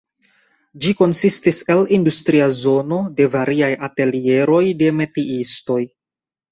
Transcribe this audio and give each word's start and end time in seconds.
Ĝi 0.85 0.93
konsistis 1.01 1.59
el 1.75 1.85
industria 1.99 2.49
zono 2.63 2.99
de 3.21 3.31
variaj 3.37 3.71
atelieroj 3.91 4.67
de 4.85 4.93
metiistoj. 5.05 5.81